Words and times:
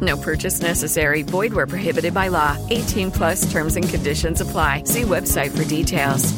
No 0.00 0.16
purchase 0.16 0.60
necessary. 0.60 1.22
Void 1.22 1.52
where 1.52 1.66
prohibited 1.66 2.14
by 2.14 2.28
law. 2.28 2.56
18 2.70 3.10
plus 3.10 3.50
terms 3.50 3.76
and 3.76 3.88
conditions 3.88 4.40
apply. 4.40 4.84
See 4.84 5.02
website 5.02 5.56
for 5.56 5.64
details. 5.64 6.32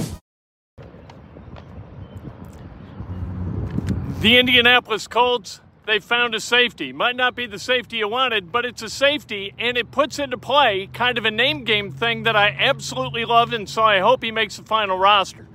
The 4.21 4.37
Indianapolis 4.37 5.07
Colts, 5.07 5.61
they 5.87 5.99
found 5.99 6.35
a 6.35 6.41
safety. 6.41 6.93
Might 6.93 7.17
not 7.17 7.35
be 7.35 7.47
the 7.47 7.59
safety 7.59 7.97
you 7.97 8.09
wanted, 8.09 8.53
but 8.53 8.67
it's 8.67 8.83
a 8.83 8.91
safety, 8.91 9.55
and 9.59 9.79
it 9.79 9.91
puts 9.91 10.19
into 10.19 10.37
play 10.37 10.91
kind 10.93 11.17
of 11.17 11.25
a 11.25 11.31
name 11.31 11.65
game 11.65 11.91
thing 11.91 12.25
that 12.25 12.37
I 12.37 12.51
absolutely 12.51 13.25
love, 13.25 13.55
and 13.55 13.67
so 13.67 13.83
I 13.83 14.01
hope 14.01 14.23
he 14.23 14.31
makes 14.31 14.59
the 14.59 14.63
final 14.63 14.99
roster. 14.99 15.49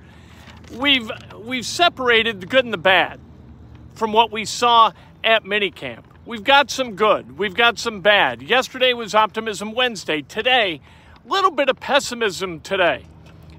We've 0.72 1.08
we've 1.36 1.64
separated 1.64 2.40
the 2.40 2.46
good 2.46 2.64
and 2.64 2.74
the 2.74 2.78
bad 2.78 3.20
from 3.94 4.12
what 4.12 4.32
we 4.32 4.44
saw 4.44 4.90
at 5.22 5.44
minicamp. 5.44 6.02
We've 6.26 6.42
got 6.42 6.72
some 6.72 6.96
good, 6.96 7.38
we've 7.38 7.54
got 7.54 7.78
some 7.78 8.00
bad. 8.00 8.42
Yesterday 8.42 8.92
was 8.92 9.14
Optimism 9.14 9.72
Wednesday. 9.74 10.22
Today, 10.22 10.80
a 11.24 11.32
little 11.32 11.52
bit 11.52 11.68
of 11.68 11.78
pessimism 11.78 12.58
today. 12.58 13.04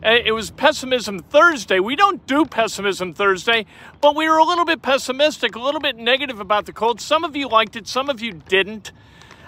Uh, 0.03 0.17
It 0.25 0.33
was 0.33 0.51
Pessimism 0.51 1.19
Thursday. 1.19 1.79
We 1.79 1.95
don't 1.95 2.27
do 2.27 2.43
Pessimism 2.43 3.13
Thursday, 3.13 3.65
but 4.01 4.17
we 4.17 4.27
were 4.27 4.35
a 4.35 4.43
little 4.43 4.65
bit 4.65 4.81
pessimistic, 4.81 5.55
a 5.55 5.61
little 5.61 5.79
bit 5.79 5.95
negative 5.95 6.41
about 6.41 6.65
the 6.65 6.73
Colts. 6.73 7.05
Some 7.05 7.23
of 7.23 7.37
you 7.37 7.47
liked 7.47 7.77
it, 7.77 7.87
some 7.87 8.09
of 8.09 8.21
you 8.21 8.33
didn't. 8.33 8.91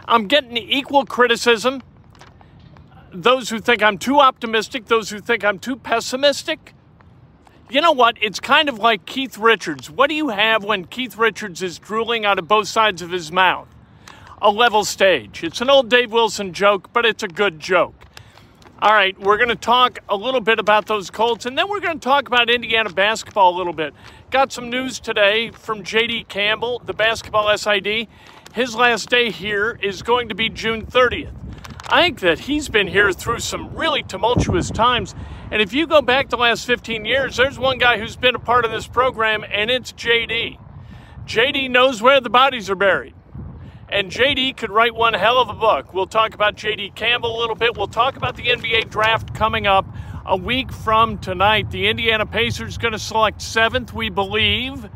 I'm 0.08 0.28
getting 0.28 0.56
equal 0.56 1.06
criticism. 1.06 1.84
Those 3.12 3.50
who 3.50 3.59
think 3.59 3.84
I'm 3.84 3.97
too 3.97 4.22
optimistic, 4.22 4.86
those 4.86 5.09
who 5.09 5.20
think 5.20 5.44
I'm 5.44 5.59
too 5.59 5.75
pessimistic. 5.75 6.73
You 7.72 7.81
know 7.81 7.92
what? 7.92 8.17
It's 8.20 8.39
kind 8.39 8.67
of 8.67 8.80
like 8.80 9.06
Keith 9.06 9.38
Richards. 9.38 9.92
What 9.92 10.09
do 10.09 10.16
you 10.16 10.30
have 10.30 10.64
when 10.64 10.86
Keith 10.86 11.16
Richards 11.16 11.62
is 11.62 11.78
drooling 11.78 12.25
out 12.25 12.39
of 12.39 12.48
both 12.48 12.67
sides 12.67 13.03
of 13.03 13.12
his 13.12 13.31
mouth? 13.31 13.67
A 14.42 14.50
level 14.50 14.84
stage. 14.84 15.44
It's 15.44 15.62
an 15.62 15.70
old 15.70 15.88
Dave 15.88 16.12
Wilson 16.12 16.52
joke, 16.52 16.92
but 16.94 17.06
it's 17.06 17.22
a 17.22 17.28
good 17.28 17.59
joke. 17.59 17.94
All 18.81 18.92
right, 18.92 19.16
we're 19.20 19.38
going 19.38 19.50
to 19.50 19.56
talk 19.56 20.00
a 20.09 20.16
little 20.16 20.42
bit 20.42 20.58
about 20.58 20.88
those 20.88 21.12
Colts, 21.12 21.45
and 21.45 21.56
then 21.56 21.70
we're 21.70 21.80
going 21.80 22.00
to 22.00 22.03
talk 22.03 22.28
about 22.28 22.50
Indiana 22.50 22.90
basketball 22.90 23.56
a 23.56 23.58
little 23.58 23.73
bit. 23.73 23.94
Got 24.31 24.52
some 24.52 24.72
news 24.72 25.00
today 25.00 25.52
from 25.52 25.84
JD 25.84 26.28
Campbell, 26.28 26.81
the 26.84 26.94
basketball 26.94 27.56
SID. 27.56 28.08
His 28.56 28.73
last 28.73 29.12
day 29.12 29.29
here 29.29 29.78
is 29.79 30.02
going 30.02 30.29
to 30.29 30.34
be 30.34 30.50
June 30.50 30.88
30th. 30.88 31.35
I 31.88 32.02
think 32.02 32.22
that 32.22 32.40
he's 32.40 32.68
been 32.68 32.88
here 32.88 33.12
through 33.12 33.41
some 33.41 33.75
really 33.75 34.02
tumultuous 34.02 34.72
times. 34.72 35.13
And 35.51 35.61
if 35.61 35.73
you 35.73 35.87
go 35.87 36.01
back 36.01 36.29
the 36.29 36.37
last 36.37 36.65
15 36.65 37.05
years, 37.05 37.37
there's 37.37 37.57
one 37.57 37.79
guy 37.79 37.97
who's 37.97 38.15
been 38.15 38.35
a 38.35 38.39
part 38.39 38.65
of 38.65 38.71
this 38.71 38.87
program, 38.87 39.43
and 39.51 39.71
it's 39.71 39.91
JD. 39.93 40.59
JD 41.25 41.71
knows 41.71 42.01
where 42.01 42.21
the 42.21 42.29
bodies 42.29 42.69
are 42.69 42.75
buried. 42.75 43.15
And 43.91 44.11
JD 44.11 44.57
could 44.57 44.69
write 44.69 44.93
one 44.93 45.15
hell 45.15 45.39
of 45.39 45.49
a 45.49 45.53
book. 45.53 45.93
We'll 45.93 46.05
talk 46.05 46.35
about 46.35 46.55
JD 46.55 46.93
Campbell 46.93 47.35
a 47.35 47.39
little 47.39 47.55
bit. 47.55 47.75
We'll 47.75 47.87
talk 47.87 48.15
about 48.15 48.35
the 48.35 48.43
NBA 48.43 48.91
draft 48.91 49.33
coming 49.33 49.65
up 49.65 49.87
a 50.25 50.37
week 50.37 50.71
from 50.71 51.17
tonight. 51.17 51.71
The 51.71 51.87
Indiana 51.87 52.27
Pacers 52.27 52.77
are 52.77 52.79
going 52.79 52.91
to 52.91 52.99
select 52.99 53.41
seventh, 53.41 53.91
we 53.91 54.09
believe. 54.09 54.87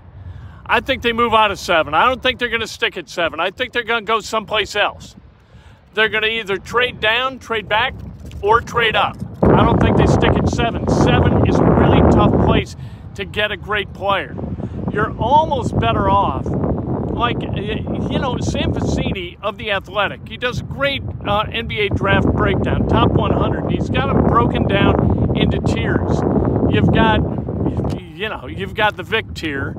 I 0.65 0.79
think 0.79 1.01
they 1.01 1.13
move 1.13 1.33
out 1.33 1.49
of 1.49 1.57
seven. 1.57 1.95
I 1.95 2.07
don't 2.07 2.21
think 2.21 2.37
they're 2.37 2.49
going 2.49 2.61
to 2.61 2.67
stick 2.67 2.95
at 2.95 3.09
seven. 3.09 3.39
I 3.39 3.49
think 3.49 3.73
they're 3.73 3.83
going 3.83 4.05
to 4.05 4.07
go 4.07 4.19
someplace 4.19 4.75
else. 4.75 5.15
They're 5.95 6.09
going 6.09 6.23
to 6.23 6.29
either 6.29 6.57
trade 6.57 6.99
down, 6.99 7.39
trade 7.39 7.67
back, 7.67 7.95
or 8.41 8.61
trade 8.61 8.95
up. 8.95 9.17
I 9.43 9.63
don't 9.63 9.79
think 9.79 9.97
at 10.43 10.49
seven. 10.49 10.87
Seven 10.89 11.47
is 11.47 11.57
a 11.57 11.63
really 11.63 12.01
tough 12.11 12.33
place 12.45 12.75
to 13.15 13.25
get 13.25 13.51
a 13.51 13.57
great 13.57 13.93
player. 13.93 14.35
You're 14.91 15.15
almost 15.17 15.77
better 15.79 16.09
off 16.09 16.45
like 16.45 17.41
you 17.41 18.19
know 18.19 18.37
Sam 18.39 18.73
Vecenie 18.73 19.37
of 19.41 19.57
the 19.57 19.71
Athletic. 19.71 20.27
He 20.27 20.37
does 20.37 20.61
a 20.61 20.63
great 20.63 21.01
uh, 21.03 21.45
NBA 21.45 21.95
draft 21.95 22.27
breakdown, 22.27 22.87
top 22.87 23.11
100. 23.11 23.71
He's 23.71 23.89
got 23.89 24.07
them 24.07 24.25
broken 24.27 24.67
down 24.67 25.37
into 25.37 25.59
tiers. 25.59 26.19
You've 26.69 26.91
got 26.93 27.21
you 27.97 28.29
know 28.29 28.47
you've 28.47 28.75
got 28.75 28.97
the 28.97 29.03
Vic 29.03 29.33
tier, 29.33 29.75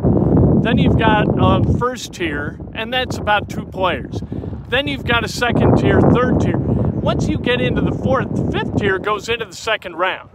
then 0.63 0.79
you've 0.79 0.99
got 0.99 1.27
a 1.29 1.79
first 1.79 2.13
tier, 2.13 2.59
and 2.75 2.93
that's 2.93 3.19
about 3.19 3.49
two 3.49 3.67
players. 3.67 4.21
Then 4.69 4.89
you've 4.89 5.05
got 5.05 5.25
a 5.25 5.29
second 5.29 5.77
tier, 5.77 6.01
third 6.01 6.41
tier. 6.41 6.59
Once 6.59 7.29
you 7.29 7.39
get 7.39 7.61
into 7.61 7.83
the 7.83 7.93
fourth, 7.93 8.51
fifth 8.53 8.77
tier 8.77 8.99
goes 8.99 9.29
into 9.29 9.45
the 9.45 9.55
second 9.55 9.95
round. 9.97 10.34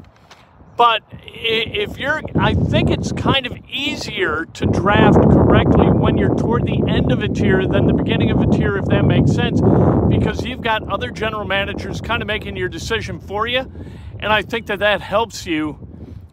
But 0.79 1.03
if 1.25 1.97
you're, 1.97 2.21
I 2.39 2.53
think 2.53 2.89
it's 2.89 3.11
kind 3.11 3.45
of 3.45 3.51
easier 3.69 4.45
to 4.53 4.65
draft 4.65 5.21
correctly 5.23 5.87
when 5.87 6.17
you're 6.17 6.33
toward 6.33 6.65
the 6.65 6.81
end 6.87 7.11
of 7.11 7.21
a 7.21 7.27
tier 7.27 7.67
than 7.67 7.85
the 7.85 7.91
beginning 7.91 8.31
of 8.31 8.39
a 8.39 8.47
tier, 8.47 8.77
if 8.77 8.85
that 8.85 9.03
makes 9.03 9.33
sense, 9.33 9.59
because 10.07 10.45
you've 10.45 10.61
got 10.61 10.89
other 10.89 11.11
general 11.11 11.43
managers 11.43 11.99
kind 11.99 12.21
of 12.21 12.27
making 12.29 12.55
your 12.55 12.69
decision 12.69 13.19
for 13.19 13.45
you. 13.45 13.69
And 14.21 14.31
I 14.31 14.41
think 14.41 14.67
that 14.67 14.79
that 14.79 15.01
helps 15.01 15.45
you 15.45 15.85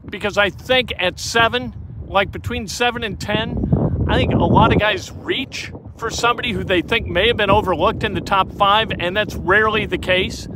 because 0.08 0.38
I 0.38 0.50
think 0.50 0.92
at 0.96 1.18
seven, 1.18 1.74
like 2.06 2.30
between 2.30 2.68
seven 2.68 3.02
and 3.02 3.20
10, 3.20 4.06
I 4.08 4.14
think 4.14 4.32
a 4.32 4.36
lot 4.36 4.72
of 4.72 4.78
guys 4.78 5.10
reach 5.10 5.72
for 5.96 6.08
somebody 6.08 6.52
who 6.52 6.62
they 6.62 6.82
think 6.82 7.08
may 7.08 7.26
have 7.26 7.36
been 7.36 7.50
overlooked 7.50 8.04
in 8.04 8.14
the 8.14 8.20
top 8.20 8.52
five, 8.52 8.92
and 8.96 9.16
that's 9.16 9.34
rarely 9.34 9.86
the 9.86 9.98
case. 9.98 10.46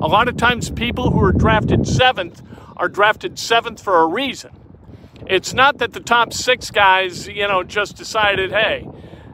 A 0.00 0.08
lot 0.08 0.26
of 0.26 0.36
times, 0.36 0.68
people 0.68 1.12
who 1.12 1.22
are 1.22 1.30
drafted 1.30 1.86
seventh 1.86 2.42
are 2.80 2.88
drafted 2.88 3.38
seventh 3.38 3.80
for 3.80 4.00
a 4.00 4.06
reason. 4.06 4.50
It's 5.26 5.52
not 5.52 5.78
that 5.78 5.92
the 5.92 6.00
top 6.00 6.32
six 6.32 6.70
guys, 6.70 7.28
you 7.28 7.46
know, 7.46 7.62
just 7.62 7.94
decided, 7.94 8.50
hey, 8.50 8.88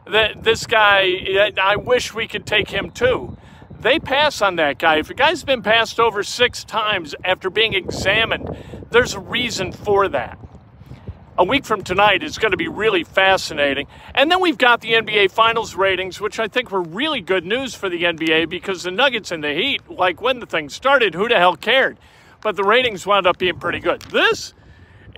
that 0.05 0.43
this 0.43 0.67
guy, 0.67 1.51
I 1.59 1.77
wish 1.77 2.13
we 2.13 2.27
could 2.27 2.45
take 2.45 2.69
him 2.69 2.91
too. 2.91 3.37
They 3.79 3.99
pass 3.99 4.41
on 4.41 4.57
that 4.57 4.79
guy. 4.79 4.97
If 4.97 5.09
a 5.09 5.13
guy's 5.13 5.45
been 5.45 5.61
passed 5.61 5.97
over 5.97 6.23
six 6.23 6.65
times 6.65 7.15
after 7.23 7.49
being 7.49 7.73
examined, 7.73 8.49
there's 8.91 9.13
a 9.13 9.19
reason 9.19 9.71
for 9.71 10.09
that. 10.09 10.37
A 11.37 11.45
week 11.45 11.63
from 11.63 11.83
tonight 11.83 12.23
is 12.23 12.37
going 12.37 12.51
to 12.51 12.57
be 12.57 12.67
really 12.67 13.05
fascinating. 13.05 13.87
And 14.13 14.29
then 14.29 14.41
we've 14.41 14.57
got 14.57 14.81
the 14.81 14.93
NBA 14.93 15.31
Finals 15.31 15.75
ratings, 15.75 16.19
which 16.19 16.37
I 16.37 16.47
think 16.49 16.69
were 16.69 16.81
really 16.81 17.21
good 17.21 17.45
news 17.45 17.75
for 17.75 17.87
the 17.87 18.03
NBA 18.03 18.49
because 18.49 18.83
the 18.83 18.91
Nuggets 18.91 19.31
and 19.31 19.43
the 19.43 19.53
Heat, 19.53 19.89
like 19.89 20.19
when 20.19 20.39
the 20.39 20.47
thing 20.47 20.67
started, 20.67 21.13
who 21.13 21.29
the 21.29 21.37
hell 21.37 21.55
cared? 21.55 21.97
But 22.41 22.55
the 22.55 22.63
ratings 22.63 23.05
wound 23.05 23.25
up 23.25 23.37
being 23.37 23.59
pretty 23.59 23.79
good. 23.79 24.01
This 24.03 24.53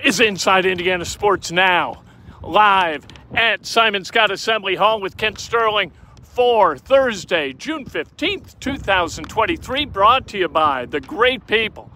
is 0.04 0.19
Inside 0.19 0.66
Indiana 0.66 1.06
Sports 1.06 1.51
Now, 1.51 2.04
live 2.42 3.06
at 3.33 3.66
Simon 3.66 4.04
Skjodt 4.04 4.31
Assembly 4.31 4.75
Hall 4.75 5.01
with 5.01 5.18
Kent 5.18 5.39
Sterling 5.39 5.92
for 6.21 6.77
Thursday, 6.77 7.51
June 7.51 7.83
15th, 7.86 8.57
2023, 8.60 9.86
brought 9.86 10.27
to 10.27 10.38
you 10.38 10.48
by 10.48 10.86
the 10.86 11.01
great 11.01 11.45
people 11.45 11.92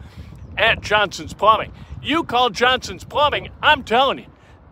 at 0.58 0.82
Johnson's 0.82 1.34
Plumbing. 1.34 1.72
You 2.02 2.24
call 2.26 2.50
Johnson's 2.50 3.06
Plumbing, 3.06 3.50
I'm 3.62 3.84
telling 3.84 4.20
you, 4.20 4.26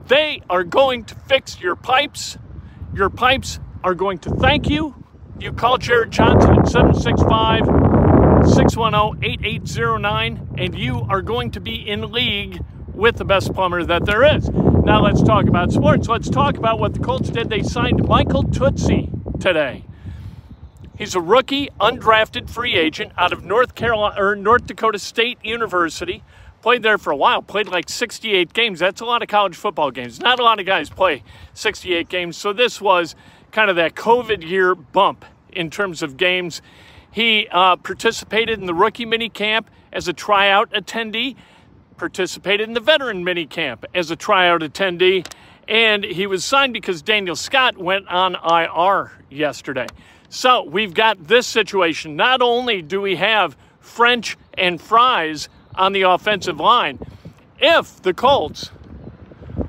they 0.08 0.42
are 0.50 0.66
going 0.66 1.06
to 1.06 1.16
fix 1.16 1.62
your 1.62 1.78
pipes. 1.78 2.38
Your 2.94 3.10
pipes 3.10 3.60
are 3.84 3.96
going 3.96 4.18
to 4.20 4.32
thank 4.32 4.70
you. 4.70 4.96
You 5.40 5.54
call 5.54 5.78
Jared 5.78 6.12
Johnson 6.12 6.60
at 6.60 6.68
765 6.68 7.91
610 8.46 9.24
8809, 9.24 10.56
and 10.58 10.78
you 10.78 11.06
are 11.10 11.22
going 11.22 11.52
to 11.52 11.60
be 11.60 11.76
in 11.88 12.12
league 12.12 12.64
with 12.94 13.18
the 13.18 13.26
best 13.26 13.54
plumber 13.54 13.84
that 13.84 14.06
there 14.06 14.24
is. 14.36 14.50
Now 14.50 15.02
let's 15.02 15.22
talk 15.22 15.48
about 15.48 15.72
sports. 15.72 16.08
Let's 16.08 16.30
talk 16.30 16.58
about 16.58 16.80
what 16.80 16.94
the 16.94 17.00
Colts 17.00 17.30
did. 17.30 17.50
They 17.50 17.64
signed 17.64 18.08
Michael 18.08 18.44
Tutsie 18.44 19.40
today. 19.40 19.86
He's 20.98 21.16
a 21.16 21.22
rookie, 21.22 21.70
undrafted 21.80 22.50
free 22.50 22.76
agent 22.76 23.12
out 23.18 23.34
of 23.34 23.44
North 23.44 23.76
Carolina 23.76 24.16
or 24.22 24.36
North 24.36 24.68
Dakota 24.68 25.00
State 25.00 25.40
University. 25.44 26.24
Played 26.62 26.84
there 26.84 27.00
for 27.00 27.10
a 27.10 27.16
while, 27.16 27.42
played 27.42 27.68
like 27.68 27.90
68 27.90 28.54
games. 28.54 28.80
That's 28.80 29.02
a 29.02 29.06
lot 29.06 29.24
of 29.24 29.28
college 29.28 29.56
football 29.56 29.90
games. 29.90 30.20
Not 30.20 30.40
a 30.40 30.44
lot 30.44 30.60
of 30.60 30.68
guys 30.68 30.92
play 30.92 31.24
68 31.56 32.08
games. 32.08 32.38
So 32.38 32.54
this 32.54 32.80
was 32.80 33.16
kind 33.52 33.70
of 33.70 33.76
that 33.78 33.96
COVID 33.96 34.48
year 34.48 34.76
bump 34.76 35.26
in 35.54 35.70
terms 35.70 36.02
of 36.02 36.18
games. 36.18 36.62
He 37.12 37.48
uh, 37.52 37.76
participated 37.78 38.60
in 38.60 38.66
the 38.66 38.74
rookie 38.74 39.06
mini 39.06 39.30
camp 39.30 39.70
as 39.92 40.08
a 40.08 40.14
tryout 40.14 40.72
attendee, 40.72 41.36
participated 41.98 42.68
in 42.68 42.74
the 42.74 42.80
veteran 42.80 43.24
mini 43.24 43.46
camp 43.46 43.86
as 43.94 44.10
a 44.12 44.16
tryout 44.16 44.62
attendee, 44.62 45.26
and 45.68 46.04
he 46.04 46.26
was 46.26 46.44
signed 46.44 46.74
because 46.74 47.02
Daniel 47.02 47.36
Scott 47.36 47.78
went 47.78 48.08
on 48.08 48.36
IR 48.36 49.12
yesterday. 49.30 49.88
So 50.30 50.64
we've 50.64 50.94
got 50.94 51.28
this 51.28 51.46
situation. 51.46 52.16
Not 52.16 52.42
only 52.42 52.82
do 52.82 53.02
we 53.02 53.18
have 53.18 53.58
French 53.80 54.38
and 54.54 54.80
Fries 54.80 55.50
on 55.76 55.92
the 55.92 56.04
offensive 56.04 56.60
line, 56.60 57.00
if 57.60 58.02
the 58.02 58.14
Colts 58.14 58.72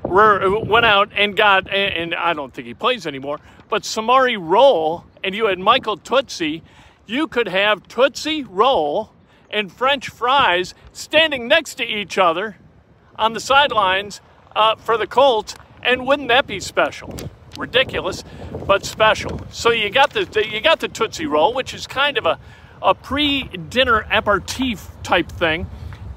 were, 0.03 0.63
went 0.63 0.85
out 0.85 1.11
and 1.15 1.35
got, 1.35 1.69
and 1.69 2.15
I 2.15 2.33
don't 2.33 2.53
think 2.53 2.67
he 2.67 2.73
plays 2.73 3.05
anymore, 3.05 3.39
but 3.69 3.83
Samari 3.83 4.37
Rolle 4.39 5.05
and 5.23 5.33
you 5.33 5.47
had 5.47 5.59
Michael 5.59 5.97
Tutsie, 5.97 6.61
you 7.05 7.27
could 7.27 7.47
have 7.47 7.87
Tootsie 7.87 8.43
Roll 8.43 9.11
and 9.49 9.71
French 9.71 10.09
fries 10.09 10.73
standing 10.91 11.47
next 11.47 11.75
to 11.75 11.83
each 11.83 12.17
other 12.17 12.57
on 13.15 13.33
the 13.33 13.39
sidelines 13.39 14.21
uh, 14.55 14.75
for 14.75 14.97
the 14.97 15.07
Colts, 15.07 15.55
and 15.83 16.05
wouldn't 16.05 16.29
that 16.29 16.47
be 16.47 16.59
special? 16.59 17.15
Ridiculous, 17.57 18.23
but 18.65 18.85
special. 18.85 19.41
So 19.51 19.69
you 19.69 19.89
got 19.89 20.11
the 20.11 20.47
you 20.49 20.59
got 20.59 20.79
the 20.79 20.87
Tootsie 20.87 21.27
Roll, 21.27 21.53
which 21.53 21.73
is 21.73 21.85
kind 21.85 22.17
of 22.17 22.25
a 22.25 22.39
a 22.81 22.93
pre-dinner 22.93 24.05
aperitif 24.11 24.89
type 25.03 25.31
thing, 25.31 25.67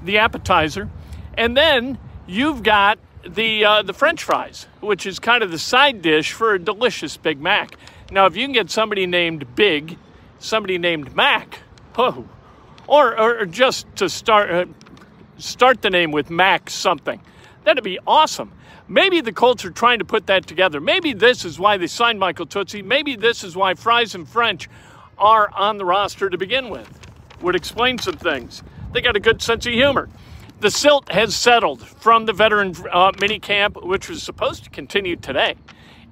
the 0.03 0.17
appetizer, 0.17 0.89
and 1.37 1.55
then 1.55 1.97
you've 2.27 2.63
got 2.63 2.99
the 3.23 3.63
uh, 3.63 3.81
the 3.83 3.93
French 3.93 4.23
fries, 4.23 4.67
which 4.81 5.05
is 5.05 5.19
kind 5.19 5.43
of 5.43 5.51
the 5.51 5.59
side 5.59 6.01
dish 6.01 6.33
for 6.33 6.53
a 6.53 6.59
delicious 6.59 7.17
Big 7.17 7.39
Mac. 7.39 7.77
Now, 8.11 8.25
if 8.25 8.37
you 8.37 8.45
can 8.45 8.53
get 8.53 8.71
somebody 8.71 9.05
named 9.05 9.55
Big, 9.55 9.97
somebody 10.39 10.77
named 10.77 11.15
Mac, 11.15 11.59
oh, 11.97 12.25
or, 12.87 13.19
or 13.19 13.45
just 13.45 13.85
to 13.97 14.07
start, 14.07 14.49
uh, 14.49 14.65
start 15.37 15.81
the 15.81 15.89
name 15.89 16.11
with 16.11 16.29
Mac 16.29 16.69
something, 16.69 17.21
that'd 17.63 17.83
be 17.83 17.99
awesome. 18.07 18.53
Maybe 18.87 19.19
the 19.19 19.33
Colts 19.33 19.65
are 19.65 19.71
trying 19.71 19.99
to 19.99 20.05
put 20.05 20.27
that 20.27 20.47
together. 20.47 20.79
Maybe 20.79 21.11
this 21.11 21.43
is 21.43 21.59
why 21.59 21.75
they 21.75 21.87
signed 21.87 22.19
Michael 22.19 22.47
Tutsie. 22.47 22.83
Maybe 22.83 23.17
this 23.17 23.43
is 23.43 23.57
why 23.57 23.73
Fries 23.73 24.15
and 24.15 24.27
French 24.27 24.69
are 25.17 25.51
on 25.53 25.77
the 25.77 25.83
roster 25.83 26.29
to 26.29 26.37
begin 26.37 26.69
with. 26.69 26.89
Would 27.41 27.55
explain 27.55 27.97
some 27.97 28.15
things. 28.15 28.63
They 28.93 29.01
got 29.01 29.17
a 29.17 29.19
good 29.19 29.41
sense 29.41 29.65
of 29.65 29.73
humor. 29.73 30.07
The 30.61 30.71
silt 30.71 31.11
has 31.11 31.35
settled 31.35 31.85
from 31.85 32.25
the 32.25 32.33
veteran 32.33 32.73
uh, 32.91 33.11
mini 33.19 33.39
camp, 33.39 33.83
which 33.83 34.09
was 34.09 34.23
supposed 34.23 34.63
to 34.63 34.69
continue 34.69 35.17
today. 35.17 35.55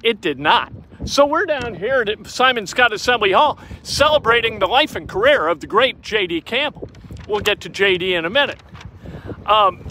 It 0.04 0.20
did 0.20 0.38
not. 0.38 0.74
So 1.06 1.28
we're 1.28 1.46
down 1.46 1.76
here 1.76 2.02
at 2.02 2.28
Simon 2.28 2.64
Skjodt 2.66 2.92
Assembly 2.92 3.32
Hall 3.32 3.60
celebrating 3.84 4.58
the 4.58 4.66
life 4.66 4.96
and 4.96 5.08
career 5.08 5.48
of 5.48 5.60
the 5.60 5.68
great 5.68 6.02
J.D. 6.02 6.42
Campbell. 6.42 6.90
We'll 7.28 7.42
get 7.42 7.62
to 7.62 7.70
J.D. 7.70 8.16
in 8.16 8.26
a 8.26 8.30
minute. 8.32 8.60
Um, 9.46 9.86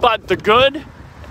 but 0.00 0.26
the 0.26 0.36
good 0.36 0.82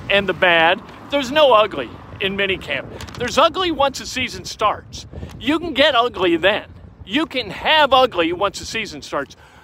and 0.07 0.29
the 0.29 0.33
bad, 0.33 0.79
there's 1.09 1.31
no 1.31 1.51
ugly 1.51 1.89
in 2.21 2.37
minicamp. 2.37 3.17
There's 3.17 3.39
ugly 3.39 3.71
once 3.71 3.97
the 3.97 4.05
season 4.05 4.45
starts. 4.45 5.07
You 5.39 5.57
can 5.57 5.73
get 5.73 5.95
ugly 5.95 6.37
then. 6.37 6.69
You 7.03 7.25
can 7.25 7.49
have 7.49 7.91
ugly 7.91 8.33
once 8.33 8.59
the 8.59 8.65
season 8.65 9.01
starts. 9.01 9.35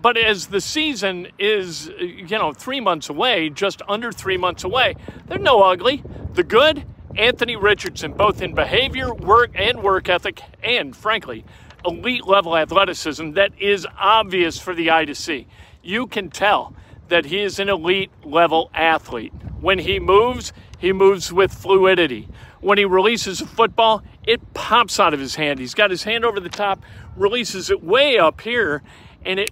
But 0.00 0.16
as 0.16 0.46
the 0.46 0.60
season 0.60 1.28
is, 1.38 1.88
you 1.98 2.38
know, 2.38 2.52
three 2.52 2.80
months 2.80 3.08
away, 3.10 3.50
just 3.50 3.82
under 3.86 4.12
three 4.12 4.38
months 4.38 4.64
away, 4.64 4.96
they're 5.26 5.38
no 5.38 5.62
ugly. 5.62 6.02
The 6.32 6.42
good, 6.42 6.84
Anthony 7.16 7.56
Richardson, 7.56 8.12
both 8.12 8.40
in 8.40 8.54
behavior, 8.54 9.12
work, 9.12 9.50
and 9.54 9.82
work 9.82 10.08
ethic, 10.08 10.40
and 10.62 10.96
frankly, 10.96 11.44
elite 11.84 12.26
level 12.26 12.56
athleticism 12.56 13.32
that 13.32 13.52
is 13.58 13.86
obvious 13.98 14.58
for 14.58 14.74
the 14.74 14.90
eye 14.90 15.04
to 15.04 15.14
see. 15.14 15.46
You 15.82 16.06
can 16.06 16.30
tell 16.30 16.74
that 17.08 17.26
he 17.26 17.40
is 17.40 17.58
an 17.58 17.68
elite 17.68 18.10
level 18.24 18.70
athlete. 18.72 19.32
When 19.60 19.80
he 19.80 19.98
moves, 19.98 20.52
he 20.78 20.92
moves 20.92 21.32
with 21.32 21.52
fluidity. 21.52 22.28
When 22.60 22.78
he 22.78 22.84
releases 22.84 23.40
a 23.40 23.46
football, 23.46 24.02
it 24.26 24.54
pops 24.54 24.98
out 24.98 25.12
of 25.12 25.20
his 25.20 25.34
hand. 25.34 25.58
He's 25.58 25.74
got 25.74 25.90
his 25.90 26.04
hand 26.04 26.24
over 26.24 26.40
the 26.40 26.48
top, 26.48 26.82
releases 27.16 27.68
it 27.70 27.82
way 27.82 28.18
up 28.18 28.40
here, 28.40 28.82
and 29.24 29.38
it 29.38 29.50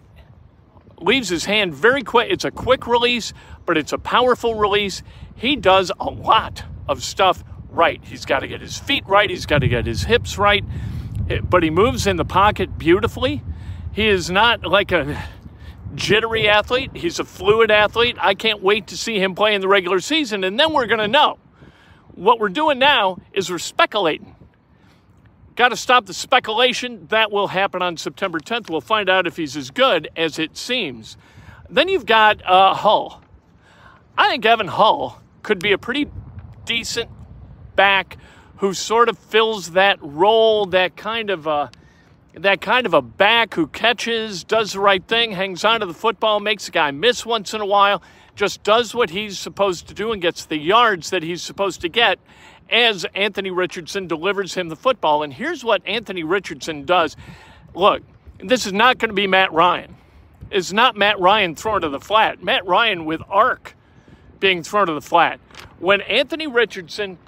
leaves 1.03 1.29
his 1.29 1.45
hand 1.45 1.75
very 1.75 2.03
quick. 2.03 2.31
It's 2.31 2.45
a 2.45 2.51
quick 2.51 2.87
release, 2.87 3.33
but 3.67 3.77
it's 3.77 3.93
a 3.93 3.99
powerful 3.99 4.55
release. 4.55 5.03
He 5.35 5.57
does 5.57 5.93
a 6.01 6.11
lot 6.11 6.65
of 6.89 7.03
stuff 7.03 7.45
right. 7.71 8.01
He's 8.03 8.25
got 8.25 8.41
to 8.41 8.49
get 8.49 8.61
his 8.61 8.79
feet 8.79 9.05
right, 9.07 9.29
he's 9.29 9.47
got 9.47 9.59
to 9.59 9.69
get 9.69 9.87
his 9.87 10.05
hips 10.05 10.39
right, 10.39 10.65
eh, 11.29 11.41
but 11.41 11.63
he 11.63 11.71
moves 11.71 12.07
in 12.07 12.17
the 12.17 12.25
pocket 12.25 12.79
beautifully. 12.79 13.43
He 13.93 14.09
is 14.09 14.31
not 14.31 14.65
like 14.65 14.93
a 14.93 15.23
jittery 15.95 16.49
athlete, 16.49 16.91
he's 16.95 17.19
a 17.19 17.25
fluid 17.25 17.71
athlete. 17.71 18.17
I 18.21 18.35
can't 18.35 18.63
wait 18.63 18.89
to 18.89 18.97
see 18.97 19.19
him 19.19 19.35
play 19.35 19.55
in 19.55 19.61
the 19.61 19.69
regular 19.69 20.01
season, 20.01 20.45
and 20.45 20.59
then 20.59 20.73
we're 20.73 20.87
going 20.87 21.01
to 21.01 21.09
know. 21.09 21.39
What 22.15 22.41
we're 22.41 22.49
doing 22.49 22.79
now 22.79 23.19
is 23.33 23.49
we're 23.51 23.59
speculating. 23.59 24.35
Got 25.59 25.71
to 25.71 25.77
stop 25.77 26.07
the 26.07 26.15
speculation. 26.15 27.09
That 27.09 27.33
will 27.33 27.49
happen 27.49 27.83
on 27.83 27.97
September 27.97 28.39
10th. 28.39 28.71
We'll 28.71 28.81
find 28.81 29.09
out 29.09 29.27
if 29.27 29.37
he's 29.37 29.57
as 29.57 29.73
good 29.73 30.09
as 30.17 30.39
it 30.39 30.57
seems. 30.57 31.17
Then 31.69 31.89
you've 31.89 32.07
got 32.07 32.41
uh, 32.47 32.75
Hull. 32.75 33.21
I 34.17 34.29
think 34.29 34.47
Evan 34.47 34.69
Hull 34.69 35.21
could 35.43 35.59
be 35.59 35.73
a 35.73 35.79
pretty 35.79 36.07
decent 36.65 37.11
back 37.75 38.19
who 38.59 38.73
sort 38.73 39.09
of 39.09 39.19
fills 39.19 39.73
that 39.73 39.99
role, 40.01 40.67
that 40.67 40.97
kind 40.97 41.29
of 41.29 41.49
a, 41.49 41.73
that 42.35 42.61
kind 42.61 42.87
of 42.87 42.95
a 42.95 43.03
back 43.03 43.55
who 43.55 43.67
catches, 43.67 44.45
does 44.45 44.75
the 44.75 44.81
right 44.81 45.05
thing, 45.09 45.33
hangs 45.33 45.65
onto 45.65 45.87
the 45.87 45.95
football, 45.95 46.39
makes 46.39 46.69
a 46.69 46.71
guy 46.71 46.93
miss 46.93 47.27
once 47.27 47.53
in 47.53 47.61
a 47.61 47.67
while, 47.67 48.01
just 48.37 48.63
does 48.63 48.95
what 48.95 49.11
he's 49.11 49.37
supposed 49.37 49.89
to 49.89 49.95
do 49.95 50.13
and 50.13 50.23
gets 50.23 50.45
the 50.45 50.57
yards 50.57 51.11
that 51.11 51.25
he's 51.25 51.43
supposed 51.43 51.81
to 51.81 51.89
get 51.89 52.21
as 52.71 53.07
Anthony 53.15 53.51
Richardson 53.51 54.07
delivers 54.07 54.55
him 54.55 54.69
the 54.69 54.77
football. 54.77 55.23
And 55.23 55.33
here's 55.33 55.65
what 55.65 55.87
Anthony 55.87 56.25
Richardson 56.25 56.85
does. 56.85 57.17
look, 57.75 58.03
this 58.39 58.67
is 58.67 58.73
not 58.73 58.99
going 58.99 59.09
to 59.09 59.15
be 59.15 59.27
Matt 59.27 59.53
Ryan. 59.53 59.97
It's 60.51 60.73
not 60.73 60.97
Matt 60.97 61.19
Ryan 61.19 61.55
thrown 61.55 61.81
to 61.83 61.89
the 61.89 62.01
flat. 62.01 62.43
Matt 62.43 62.67
Ryan 62.67 63.05
with 63.05 63.21
arc 63.29 63.75
being 64.41 64.63
thrown 64.63 64.87
to 64.87 64.95
the 64.95 65.01
flat. 65.01 65.41
When 65.79 66.01
Anthony 66.03 66.47
Richardson 66.47 67.19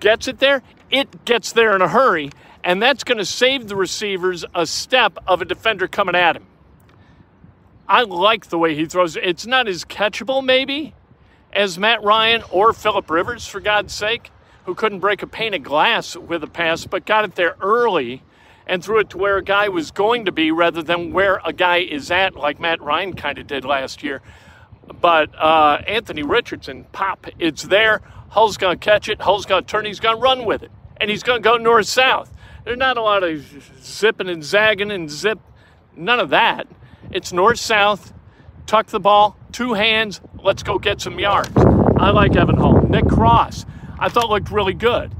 gets 0.00 0.28
it 0.28 0.38
there, 0.38 0.62
it 0.90 1.24
gets 1.24 1.52
there 1.52 1.74
in 1.76 1.82
a 1.82 1.88
hurry, 1.88 2.30
and 2.62 2.82
that's 2.82 3.04
going 3.04 3.18
to 3.18 3.24
save 3.24 3.68
the 3.68 3.76
receivers 3.76 4.44
a 4.54 4.66
step 4.66 5.18
of 5.26 5.42
a 5.42 5.44
defender 5.44 5.86
coming 5.86 6.14
at 6.14 6.36
him. 6.36 6.46
I 7.86 8.02
like 8.02 8.46
the 8.46 8.58
way 8.58 8.74
he 8.74 8.86
throws. 8.86 9.16
It's 9.16 9.46
not 9.46 9.68
as 9.68 9.84
catchable, 9.84 10.42
maybe, 10.42 10.94
as 11.52 11.78
Matt 11.78 12.02
Ryan 12.02 12.42
or 12.50 12.72
Philip 12.72 13.10
Rivers, 13.10 13.46
for 13.46 13.60
God's 13.60 13.92
sake, 13.92 14.30
who 14.64 14.74
couldn't 14.74 15.00
break 15.00 15.22
a 15.22 15.26
pane 15.26 15.54
of 15.54 15.62
glass 15.62 16.16
with 16.16 16.42
a 16.42 16.46
pass, 16.46 16.86
but 16.86 17.04
got 17.04 17.24
it 17.24 17.34
there 17.34 17.56
early 17.60 18.22
and 18.66 18.82
threw 18.82 18.98
it 18.98 19.10
to 19.10 19.18
where 19.18 19.36
a 19.36 19.44
guy 19.44 19.68
was 19.68 19.90
going 19.90 20.24
to 20.24 20.32
be 20.32 20.50
rather 20.50 20.82
than 20.82 21.12
where 21.12 21.40
a 21.44 21.52
guy 21.52 21.78
is 21.78 22.10
at, 22.10 22.34
like 22.34 22.58
Matt 22.58 22.80
Ryan 22.80 23.14
kind 23.14 23.38
of 23.38 23.46
did 23.46 23.64
last 23.64 24.02
year. 24.02 24.22
But 25.00 25.34
uh, 25.34 25.82
Anthony 25.86 26.22
Richardson, 26.22 26.84
pop, 26.92 27.26
it's 27.38 27.64
there. 27.64 28.00
Hull's 28.30 28.56
going 28.56 28.78
to 28.78 28.84
catch 28.84 29.08
it. 29.08 29.20
Hull's 29.20 29.46
going 29.46 29.64
to 29.64 29.70
turn. 29.70 29.84
He's 29.84 30.00
going 30.00 30.16
to 30.16 30.22
run 30.22 30.44
with 30.44 30.62
it. 30.62 30.70
And 31.00 31.10
he's 31.10 31.22
going 31.22 31.42
to 31.42 31.48
go 31.48 31.56
north 31.56 31.86
south. 31.86 32.32
There's 32.64 32.78
not 32.78 32.96
a 32.96 33.02
lot 33.02 33.22
of 33.22 33.44
zipping 33.82 34.28
and 34.28 34.42
zagging 34.42 34.90
and 34.90 35.10
zip. 35.10 35.38
None 35.94 36.18
of 36.18 36.30
that. 36.30 36.66
It's 37.10 37.32
north 37.32 37.58
south. 37.58 38.12
Tuck 38.66 38.86
the 38.86 39.00
ball. 39.00 39.36
Two 39.52 39.74
hands. 39.74 40.20
Let's 40.42 40.62
go 40.62 40.78
get 40.78 41.00
some 41.00 41.18
yards. 41.18 41.52
I 41.56 42.10
like 42.10 42.34
Evan 42.34 42.56
Hull. 42.56 42.80
Nick 42.88 43.06
Cross, 43.06 43.66
I 43.98 44.08
thought 44.08 44.30
looked 44.30 44.50
really 44.50 44.74
good. 44.74 45.14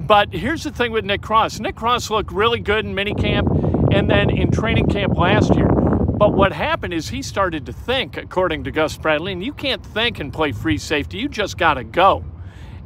But 0.00 0.32
here's 0.32 0.64
the 0.64 0.70
thing 0.70 0.92
with 0.92 1.04
Nick 1.04 1.22
Cross. 1.22 1.60
Nick 1.60 1.76
Cross 1.76 2.10
looked 2.10 2.32
really 2.32 2.60
good 2.60 2.84
in 2.84 2.94
minicamp 2.94 3.92
and 3.92 4.10
then 4.10 4.30
in 4.30 4.50
training 4.50 4.88
camp 4.88 5.16
last 5.16 5.54
year. 5.54 5.68
But 5.68 6.34
what 6.34 6.52
happened 6.52 6.94
is 6.94 7.08
he 7.08 7.20
started 7.20 7.66
to 7.66 7.72
think, 7.72 8.16
according 8.16 8.64
to 8.64 8.70
Gus 8.70 8.96
Bradley, 8.96 9.32
and 9.32 9.44
you 9.44 9.52
can't 9.52 9.84
think 9.84 10.20
and 10.20 10.32
play 10.32 10.52
free 10.52 10.78
safety. 10.78 11.18
You 11.18 11.28
just 11.28 11.58
got 11.58 11.74
to 11.74 11.84
go. 11.84 12.24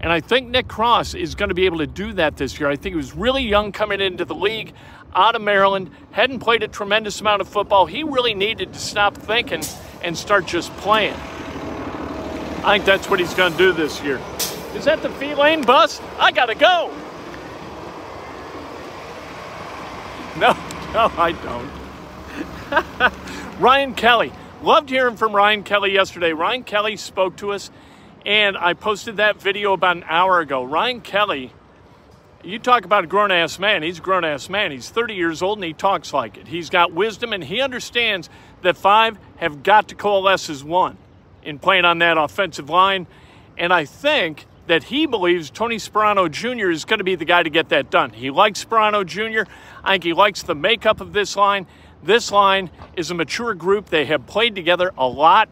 And 0.00 0.12
I 0.12 0.20
think 0.20 0.48
Nick 0.48 0.68
Cross 0.68 1.14
is 1.14 1.34
going 1.34 1.48
to 1.48 1.54
be 1.54 1.66
able 1.66 1.78
to 1.78 1.86
do 1.86 2.12
that 2.14 2.36
this 2.36 2.58
year. 2.58 2.68
I 2.68 2.76
think 2.76 2.94
he 2.94 2.96
was 2.96 3.14
really 3.14 3.42
young 3.42 3.72
coming 3.72 4.00
into 4.00 4.24
the 4.24 4.34
league 4.34 4.72
out 5.14 5.34
of 5.34 5.42
Maryland, 5.42 5.90
hadn't 6.10 6.40
played 6.40 6.62
a 6.62 6.68
tremendous 6.68 7.20
amount 7.20 7.40
of 7.40 7.48
football. 7.48 7.86
He 7.86 8.02
really 8.02 8.34
needed 8.34 8.72
to 8.72 8.78
stop 8.78 9.16
thinking 9.16 9.62
and 10.02 10.16
start 10.16 10.46
just 10.46 10.70
playing. 10.76 11.14
I 12.64 12.74
think 12.74 12.84
that's 12.84 13.08
what 13.08 13.20
he's 13.20 13.34
going 13.34 13.52
to 13.52 13.58
do 13.58 13.72
this 13.72 14.02
year. 14.02 14.20
Is 14.76 14.84
that 14.84 15.02
the 15.02 15.10
feline 15.10 15.62
bus? 15.62 16.00
I 16.18 16.32
got 16.32 16.46
to 16.46 16.54
go. 16.54 16.92
No, 20.36 20.52
no, 20.92 21.10
I 21.16 21.32
don't. 21.32 21.70
Ryan 23.58 23.94
Kelly. 23.94 24.32
Loved 24.62 24.90
hearing 24.90 25.16
from 25.16 25.34
Ryan 25.34 25.62
Kelly 25.62 25.94
yesterday. 25.94 26.34
Ryan 26.34 26.62
Kelly 26.62 26.98
spoke 26.98 27.36
to 27.36 27.52
us, 27.52 27.70
and 28.26 28.54
I 28.54 28.74
posted 28.74 29.16
that 29.16 29.40
video 29.40 29.72
about 29.72 29.96
an 29.96 30.04
hour 30.06 30.40
ago. 30.40 30.62
Ryan 30.62 31.00
Kelly, 31.00 31.52
you 32.44 32.58
talk 32.58 32.84
about 32.84 33.04
a 33.04 33.06
grown 33.06 33.30
ass 33.30 33.58
man. 33.58 33.82
He's 33.82 33.98
a 33.98 34.02
grown 34.02 34.24
ass 34.24 34.48
man. 34.48 34.72
He's 34.72 34.90
30 34.90 35.14
years 35.14 35.40
old 35.40 35.58
and 35.58 35.64
he 35.64 35.72
talks 35.72 36.12
like 36.12 36.36
it. 36.36 36.48
He's 36.48 36.68
got 36.68 36.92
wisdom 36.92 37.32
and 37.32 37.42
he 37.42 37.60
understands 37.60 38.28
that 38.62 38.76
five 38.76 39.18
have 39.36 39.62
got 39.62 39.88
to 39.88 39.94
coalesce 39.94 40.50
as 40.50 40.62
one 40.62 40.98
in 41.42 41.58
playing 41.58 41.84
on 41.84 41.98
that 41.98 42.18
offensive 42.18 42.68
line. 42.68 43.06
And 43.56 43.72
I 43.72 43.84
think 43.84 44.46
that 44.66 44.84
he 44.84 45.06
believes 45.06 45.50
Tony 45.50 45.76
Sparano 45.76 46.30
Jr. 46.30 46.70
is 46.70 46.84
going 46.84 46.98
to 46.98 47.04
be 47.04 47.14
the 47.14 47.24
guy 47.24 47.42
to 47.42 47.50
get 47.50 47.68
that 47.70 47.90
done. 47.90 48.10
He 48.10 48.30
likes 48.30 48.64
Sparano 48.64 49.04
Jr. 49.04 49.50
I 49.84 49.92
think 49.92 50.04
he 50.04 50.12
likes 50.12 50.42
the 50.42 50.54
makeup 50.54 51.00
of 51.00 51.12
this 51.12 51.36
line. 51.36 51.66
This 52.02 52.30
line 52.30 52.70
is 52.96 53.10
a 53.10 53.14
mature 53.14 53.54
group. 53.54 53.86
They 53.88 54.04
have 54.06 54.26
played 54.26 54.54
together 54.54 54.92
a 54.96 55.06
lot. 55.06 55.48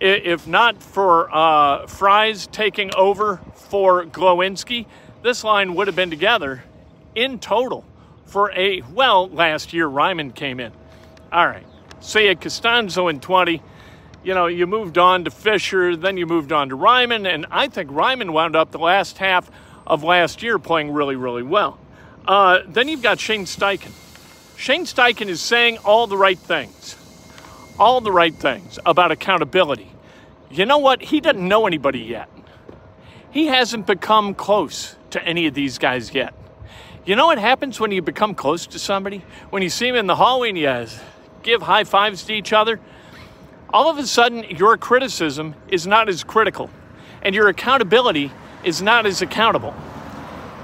If 0.00 0.46
not 0.46 0.82
for 0.82 1.32
uh, 1.34 1.86
Fries 1.86 2.46
taking 2.48 2.94
over 2.94 3.40
for 3.54 4.04
Glowinski, 4.04 4.86
this 5.22 5.44
line 5.44 5.74
would 5.74 5.86
have 5.86 5.96
been 5.96 6.10
together 6.10 6.64
in 7.14 7.38
total 7.38 7.84
for 8.26 8.50
a, 8.52 8.80
well, 8.92 9.28
last 9.28 9.72
year 9.72 9.88
Raimann 9.88 10.34
came 10.34 10.58
in. 10.58 10.72
All 11.30 11.46
right. 11.46 11.66
So 12.00 12.18
you 12.18 12.34
Castonzo 12.34 13.08
in 13.10 13.20
20 13.20 13.62
you 14.24 14.34
know, 14.34 14.46
you 14.46 14.66
moved 14.66 14.98
on 14.98 15.24
to 15.24 15.30
Fisher, 15.30 15.96
then 15.96 16.16
you 16.16 16.26
moved 16.26 16.52
on 16.52 16.68
to 16.68 16.76
Raimann, 16.76 17.32
and 17.32 17.46
I 17.50 17.68
think 17.68 17.90
Raimann 17.90 18.32
wound 18.32 18.54
up 18.54 18.70
the 18.70 18.78
last 18.78 19.18
half 19.18 19.50
of 19.86 20.04
last 20.04 20.42
year 20.42 20.58
playing 20.58 20.92
really, 20.92 21.16
really 21.16 21.42
well. 21.42 21.78
Uh, 22.26 22.60
then 22.66 22.88
you've 22.88 23.02
got 23.02 23.18
Shane 23.18 23.44
Steichen. 23.44 23.90
Shane 24.56 24.84
Steichen 24.84 25.26
is 25.26 25.40
saying 25.40 25.78
all 25.78 26.06
the 26.06 26.16
right 26.16 26.38
things, 26.38 26.96
all 27.78 28.00
the 28.00 28.12
right 28.12 28.34
things 28.34 28.78
about 28.86 29.10
accountability. 29.10 29.90
You 30.50 30.66
know 30.66 30.78
what? 30.78 31.02
He 31.02 31.20
doesn't 31.20 31.46
know 31.46 31.66
anybody 31.66 32.00
yet. 32.00 32.28
He 33.32 33.46
hasn't 33.46 33.86
become 33.86 34.34
close 34.34 34.94
to 35.10 35.24
any 35.24 35.46
of 35.46 35.54
these 35.54 35.78
guys 35.78 36.14
yet. 36.14 36.34
You 37.04 37.16
know 37.16 37.26
what 37.26 37.38
happens 37.38 37.80
when 37.80 37.90
you 37.90 38.02
become 38.02 38.34
close 38.36 38.66
to 38.68 38.78
somebody? 38.78 39.24
When 39.50 39.62
you 39.62 39.70
see 39.70 39.88
him 39.88 39.96
in 39.96 40.06
the 40.06 40.14
hallway 40.14 40.50
and 40.50 40.58
you 40.58 40.86
give 41.42 41.62
high 41.62 41.84
fives 41.84 42.22
to 42.24 42.32
each 42.32 42.52
other, 42.52 42.78
all 43.72 43.88
of 43.88 43.98
a 43.98 44.06
sudden 44.06 44.44
your 44.44 44.76
criticism 44.76 45.54
is 45.68 45.86
not 45.86 46.08
as 46.08 46.22
critical 46.22 46.68
and 47.22 47.34
your 47.34 47.48
accountability 47.48 48.30
is 48.64 48.82
not 48.82 49.06
as 49.06 49.22
accountable. 49.22 49.74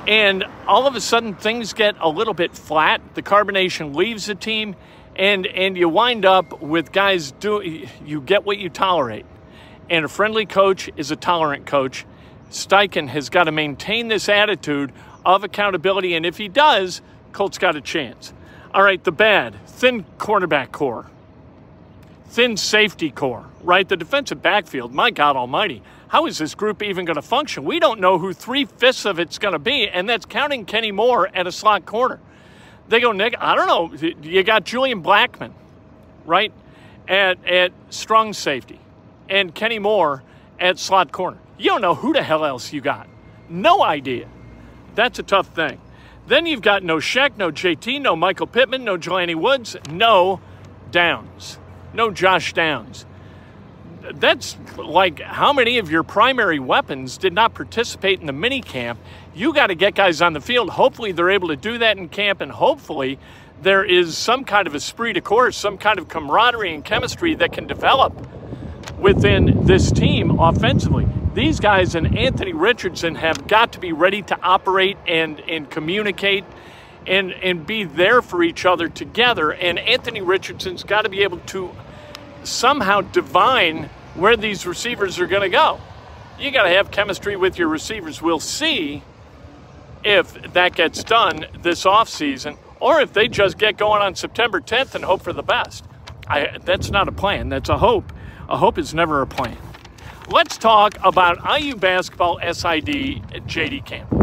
And 0.07 0.45
all 0.67 0.87
of 0.87 0.95
a 0.95 1.01
sudden 1.01 1.35
things 1.35 1.73
get 1.73 1.97
a 2.01 2.09
little 2.09 2.35
bit 2.35 2.55
flat. 2.55 3.01
The 3.15 3.23
carbonation 3.23 3.95
leaves 3.95 4.27
the 4.27 4.35
team 4.35 4.77
and 5.17 5.47
and 5.47 5.77
you 5.77 5.89
wind 5.89 6.25
up 6.25 6.61
with 6.61 6.93
guys 6.93 7.33
do 7.33 7.87
you 8.05 8.21
get 8.21 8.45
what 8.45 8.59
you 8.59 8.69
tolerate. 8.69 9.27
And 9.91 10.05
a 10.05 10.09
friendly 10.09 10.45
coach 10.45 10.91
is 10.97 11.11
a 11.11 11.17
tolerant 11.17 11.67
coach. 11.67 12.05
Steichen 12.51 13.09
has 13.09 13.31
got 13.31 13.45
to 13.45 13.53
maintain 13.53 14.09
this 14.09 14.29
attitude 14.29 14.93
of 15.25 15.45
accountability 15.45 16.15
and 16.15 16.27
if 16.27 16.37
he 16.37 16.49
does, 16.49 17.01
Colts 17.33 17.59
got 17.59 17.77
a 17.77 17.81
chance. 17.81 18.33
All 18.73 18.83
right, 18.83 19.03
the 19.03 19.13
bad, 19.13 19.57
thin 19.67 20.05
cornerback 20.19 20.73
core 20.73 21.07
thin 22.29 22.57
safety 22.57 23.11
core, 23.11 23.47
right? 23.63 23.89
The 23.89 23.97
defensive 23.97 24.43
backfield, 24.43 24.93
my 24.93 25.11
God 25.11 25.37
almighty, 25.37 25.83
how 26.09 26.27
is 26.27 26.39
this 26.39 26.55
group 26.55 26.83
even 26.83 27.05
going 27.05 27.17
to 27.17 27.23
function? 27.23 27.65
We 27.65 27.81
don't 27.81 28.01
know 28.01 28.19
who 28.19 28.33
three 28.33 28.65
fifths 28.65 29.05
of 29.05 29.19
it's 29.19 29.39
going 29.39 29.53
to 29.53 29.59
be, 29.59 29.89
and 29.89 30.09
that's 30.09 30.27
counting 30.27 30.65
Kenny 30.65 30.93
Moore 30.93 31.29
at 31.35 31.47
a 31.47 31.53
slot 31.53 31.87
corner. 31.87 32.21
They 32.89 33.01
go, 33.01 33.13
Nick, 33.13 33.35
I 33.39 33.55
don't 33.55 33.67
know. 33.67 34.13
You 34.23 34.43
got 34.43 34.65
Julian 34.65 35.03
Blackmon, 35.03 35.53
right, 36.25 36.53
at, 37.07 37.45
at 37.47 37.73
strong 37.91 38.33
safety, 38.33 38.81
and 39.29 39.55
Kenny 39.55 39.79
Moore 39.79 40.23
at 40.59 40.79
slot 40.79 41.13
corner. 41.13 41.39
You 41.59 41.71
don't 41.71 41.83
know 41.83 41.95
who 41.95 42.13
the 42.13 42.23
hell 42.23 42.45
else 42.45 42.73
you 42.73 42.81
got. 42.81 43.09
No 43.49 43.83
idea. 43.83 44.29
That's 44.95 45.19
a 45.19 45.23
tough 45.23 45.49
thing. 45.49 45.81
Then 46.27 46.47
you've 46.47 46.63
got 46.63 46.83
no 46.83 46.97
Shaq, 46.97 47.37
no 47.37 47.51
JT, 47.51 48.01
no 48.03 48.15
Michael 48.15 48.47
Pittman, 48.47 48.85
no 48.85 48.97
Jelani 48.99 49.35
Woods, 49.35 49.77
no 49.91 50.41
Downs 50.91 51.59
no 51.93 52.11
Josh 52.11 52.53
Downs. 52.53 53.07
That's 54.15 54.57
like 54.77 55.21
how 55.21 55.53
many 55.53 55.79
of 55.79 55.91
your 55.91 56.03
primary 56.03 56.59
weapons 56.59 57.19
did 57.19 57.33
not 57.33 57.55
participate 57.55 58.21
in 58.21 58.27
the 58.27 58.33
mini 58.33 58.61
camp? 58.61 58.99
You 59.35 59.53
got 59.53 59.67
to 59.69 59.75
get 59.75 59.95
guys 59.95 60.23
on 60.23 60.33
the 60.33 60.41
field. 60.41 60.71
Hopefully, 60.71 61.13
they're 61.13 61.31
able 61.31 61.49
to 61.49 61.57
do 61.57 61.79
that 61.79 61.99
in 61.99 62.09
camp, 62.09 62.41
and 62.41 62.51
hopefully, 62.51 63.19
there 63.61 63.85
is 63.85 64.17
some 64.17 64.45
kind 64.45 64.67
of 64.67 64.75
esprit 64.75 65.15
de 65.15 65.21
corps, 65.21 65.53
some 65.53 65.79
kind 65.79 65.99
of 65.99 66.09
camaraderie 66.09 66.75
and 66.75 66.85
chemistry 66.85 67.35
that 67.35 67.53
can 67.53 67.67
develop 67.67 68.15
within 68.99 69.65
this 69.67 69.91
team 69.93 70.39
offensively. 70.39 71.07
These 71.35 71.61
guys 71.61 71.95
and 71.95 72.17
Anthony 72.17 72.53
Richardson 72.53 73.15
have 73.17 73.47
got 73.47 73.73
to 73.73 73.81
be 73.81 73.93
ready 73.93 74.23
to 74.23 74.41
operate 74.41 74.97
and, 75.07 75.41
and 75.41 75.71
communicate 75.71 76.45
and 77.09 77.33
and 77.33 77.67
be 77.67 77.85
there 77.85 78.23
for 78.23 78.43
each 78.43 78.65
other 78.65 78.89
together. 78.89 79.51
And 79.51 79.79
Anthony 79.79 80.21
Richardson's 80.21 80.85
got 80.85 81.03
to 81.03 81.09
be 81.09 81.23
able 81.23 81.39
to 81.39 81.71
somehow 82.45 83.01
divine 83.01 83.91
where 84.15 84.37
these 84.37 84.67
receivers 84.67 85.19
are 85.19 85.27
going 85.27 85.43
to 85.43 85.49
go. 85.49 85.81
You 86.39 86.51
got 86.51 86.65
to 86.65 86.71
have 86.71 86.91
chemistry 86.91 87.37
with 87.37 87.59
your 87.59 87.69
receivers. 87.69 88.23
We'll 88.23 88.41
see 88.41 89.03
if 90.05 90.53
that 90.53 90.75
gets 90.77 91.03
done 91.03 91.47
this 91.63 91.85
offseason 91.85 92.57
or 92.81 93.01
if 93.01 93.13
they 93.13 93.27
just 93.27 93.59
get 93.59 93.77
going 93.77 94.03
on 94.03 94.15
September 94.15 94.61
10th 94.61 94.95
and 94.95 95.05
hope 95.05 95.23
for 95.23 95.33
the 95.33 95.43
best. 95.43 95.85
I, 96.29 96.59
that's 96.65 96.91
not 96.91 97.09
a 97.09 97.13
plan, 97.13 97.49
that's 97.49 97.69
a 97.69 97.79
hope. 97.79 98.13
A 98.49 98.57
hope 98.57 98.79
is 98.79 98.95
never 98.95 99.21
a 99.21 99.27
plan. 99.27 99.59
Let's 100.29 100.59
talk 100.59 100.95
about 101.03 101.39
IU 101.61 101.75
basketball 101.75 102.39
SID 102.41 102.87
JD 102.87 103.85
camp. 103.85 104.18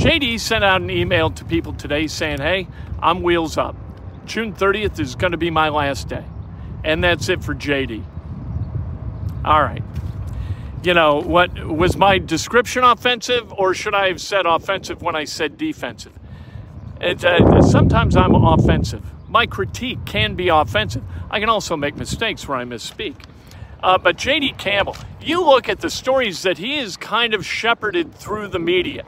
JD 0.00 0.40
sent 0.40 0.64
out 0.64 0.80
an 0.80 0.90
email 0.90 1.30
to 1.30 1.44
people 1.44 1.72
today 1.72 2.06
saying, 2.06 2.38
hey, 2.38 2.66
I'm 3.00 3.22
wheels 3.22 3.56
up. 3.58 3.76
June 4.26 4.52
30th 4.52 4.98
is 4.98 5.14
going 5.14 5.32
to 5.32 5.38
be 5.38 5.50
my 5.50 5.68
last 5.68 6.08
day. 6.08 6.24
And 6.84 7.02
that's 7.04 7.28
it 7.28 7.42
for 7.44 7.54
JD. 7.54 8.04
All 9.44 9.62
right. 9.62 9.82
You 10.82 10.94
know, 10.94 11.20
what 11.20 11.52
was 11.66 11.96
my 11.96 12.18
description 12.18 12.84
offensive, 12.84 13.52
or 13.52 13.74
should 13.74 13.94
I 13.94 14.08
have 14.08 14.20
said 14.20 14.46
offensive 14.46 15.02
when 15.02 15.14
I 15.14 15.24
said 15.24 15.58
defensive? 15.58 16.12
It, 17.00 17.22
uh, 17.24 17.60
sometimes 17.62 18.16
I'm 18.16 18.34
offensive 18.34 19.04
my 19.30 19.46
critique 19.46 20.04
can 20.04 20.34
be 20.34 20.48
offensive. 20.48 21.04
I 21.30 21.38
can 21.38 21.48
also 21.48 21.76
make 21.76 21.96
mistakes 21.96 22.48
where 22.48 22.58
I 22.58 22.64
misspeak. 22.64 23.14
Uh, 23.82 23.96
but 23.96 24.16
JD 24.16 24.58
Campbell, 24.58 24.96
you 25.22 25.42
look 25.42 25.68
at 25.68 25.80
the 25.80 25.88
stories 25.88 26.42
that 26.42 26.58
he 26.58 26.78
has 26.78 26.96
kind 26.96 27.32
of 27.32 27.46
shepherded 27.46 28.12
through 28.14 28.48
the 28.48 28.58
media, 28.58 29.06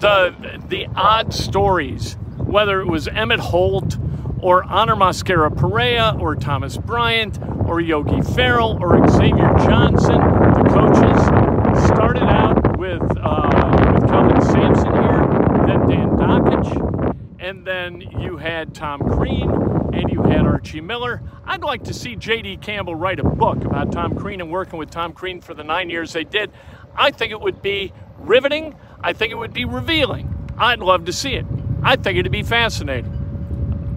the 0.00 0.62
the 0.68 0.86
odd 0.94 1.32
stories, 1.32 2.16
whether 2.36 2.80
it 2.80 2.86
was 2.86 3.06
Emmitt 3.06 3.38
Holt 3.38 3.96
or 4.40 4.62
Hanner 4.62 4.96
Mosquera 4.96 5.50
Perea 5.56 6.16
or 6.20 6.36
Thomas 6.36 6.76
Bryant 6.76 7.38
or 7.66 7.80
Yogi 7.80 8.20
Ferrell 8.20 8.78
or 8.80 9.08
Xavier 9.08 9.54
Johnson, 9.58 10.18
the 10.18 10.64
coaches 10.72 11.86
started 11.86 12.22
out 12.22 12.78
with 12.78 13.02
uh, 13.02 13.92
with 13.94 14.08
Kelvin 14.10 14.40
Sampson 14.42 14.92
here, 14.92 15.66
then 15.66 15.88
Dan 15.88 16.08
Dakich, 16.16 17.16
and 17.38 17.66
then 17.66 18.00
you 18.00 18.36
had 18.36 18.74
Tom 18.74 19.00
Crean 19.00 19.50
and 19.92 20.10
you 20.10 20.22
had 20.22 20.46
Archie 20.46 20.80
Miller. 20.80 21.22
I'd 21.44 21.62
like 21.62 21.84
to 21.84 21.94
see 21.94 22.16
J.D. 22.16 22.58
Campbell 22.58 22.94
write 22.94 23.18
a 23.18 23.24
book 23.24 23.64
about 23.64 23.92
Tom 23.92 24.16
Crean 24.16 24.40
and 24.40 24.50
working 24.50 24.78
with 24.78 24.90
Tom 24.90 25.12
Crean 25.12 25.40
for 25.40 25.54
the 25.54 25.64
nine 25.64 25.88
years 25.90 26.12
they 26.12 26.24
did. 26.24 26.50
I 26.94 27.10
think 27.10 27.32
it 27.32 27.40
would 27.40 27.62
be 27.62 27.92
riveting. 28.18 28.74
I 29.06 29.12
think 29.12 29.30
it 29.30 29.36
would 29.36 29.52
be 29.52 29.64
revealing. 29.64 30.34
I'd 30.58 30.80
love 30.80 31.04
to 31.04 31.12
see 31.12 31.34
it. 31.34 31.46
I 31.80 31.94
think 31.94 32.18
it'd 32.18 32.32
be 32.32 32.42
fascinating. 32.42 33.12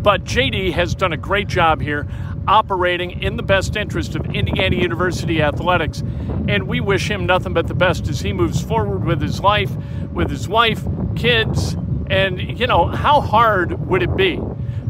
But 0.04 0.24
JD 0.24 0.74
has 0.74 0.94
done 0.94 1.14
a 1.14 1.18
great 1.18 1.48
job 1.48 1.82
here 1.82 2.06
operating 2.48 3.20
in 3.24 3.36
the 3.36 3.42
best 3.42 3.76
interest 3.76 4.16
of 4.16 4.24
Indiana 4.36 4.76
University 4.76 5.42
athletics. 5.42 6.04
And 6.48 6.68
we 6.68 6.80
wish 6.80 7.10
him 7.10 7.26
nothing 7.26 7.54
but 7.54 7.66
the 7.66 7.74
best 7.74 8.08
as 8.08 8.20
he 8.20 8.34
moves 8.34 8.62
forward 8.62 9.04
with 9.04 9.20
his 9.20 9.40
life, 9.40 9.72
with 10.14 10.30
his 10.30 10.48
wife, 10.48 10.84
kids. 11.16 11.76
And, 12.12 12.60
you 12.60 12.68
know, 12.68 12.86
how 12.86 13.20
hard 13.20 13.88
would 13.88 14.04
it 14.04 14.16
be 14.16 14.40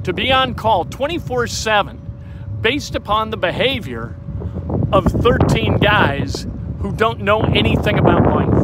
to 0.03 0.11
be 0.11 0.33
on 0.33 0.53
call 0.53 0.83
24 0.83 1.47
7 1.47 1.97
based 2.59 2.93
upon 2.93 3.29
the 3.29 3.37
behavior 3.37 4.17
of 4.91 5.05
13 5.05 5.77
guys 5.77 6.45
who 6.81 6.91
don't 6.91 7.21
know 7.21 7.39
anything 7.43 7.97
about 7.97 8.25
life 8.25 8.58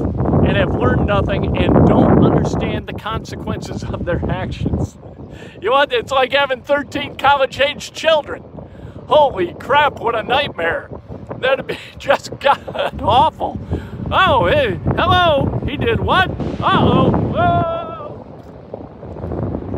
and 0.46 0.58
have 0.58 0.76
learned 0.76 1.06
nothing 1.08 1.58
and 1.58 1.86
don't 1.86 2.24
understand 2.24 2.88
the 2.88 2.94
consequences 2.94 3.84
of 3.84 4.06
their 4.06 4.22
actions? 4.30 4.98
You 5.62 5.72
what? 5.72 5.92
It's 5.92 6.12
like 6.12 6.32
having 6.32 6.62
13 6.62 7.16
college 7.16 7.60
age 7.60 7.92
children. 7.92 8.44
Holy 9.08 9.54
crap, 9.54 10.00
what 10.00 10.16
a 10.16 10.24
nightmare. 10.24 10.90
That'd 11.38 11.68
be 11.68 11.78
just 11.98 12.40
god 12.40 13.02
awful. 13.02 13.60
Oh, 14.12 14.46
hey, 14.48 14.80
hello. 14.96 15.62
He 15.68 15.78
did 15.78 16.00
what? 16.00 16.30
Uh 16.62 16.80
oh. 16.82 17.26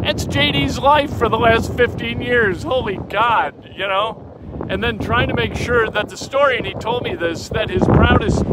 It's 0.03 0.23
JD's 0.23 0.79
life 0.79 1.17
for 1.17 1.27
the 1.27 1.37
last 1.37 1.73
15 1.75 2.21
years. 2.21 2.63
Holy 2.63 2.97
God, 3.09 3.73
you 3.75 3.85
know? 3.87 4.23
And 4.69 4.81
then 4.81 4.99
trying 4.99 5.27
to 5.27 5.33
make 5.33 5.53
sure 5.55 5.89
that 5.89 6.07
the 6.07 6.15
story, 6.15 6.57
and 6.57 6.65
he 6.65 6.73
told 6.73 7.03
me 7.03 7.15
this, 7.15 7.49
that 7.49 7.69
his 7.69 7.83
proudest 7.83 8.45